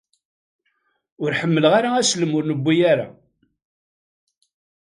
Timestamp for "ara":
1.79-1.89, 2.91-3.07